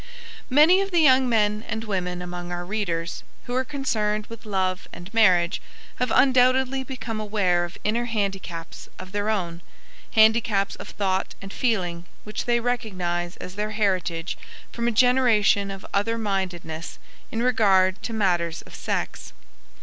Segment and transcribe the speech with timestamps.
[0.49, 4.87] Many of the young men and women among our readers, who are concerned with love
[4.91, 5.61] and marriage,
[5.97, 9.61] have undoubtedly become aware of inner handicaps of their own
[10.13, 14.39] handicaps of thought and feeling which they recognize as their heritage
[14.71, 16.97] from a generation of other mindedness
[17.31, 19.33] in regard to matters of sex.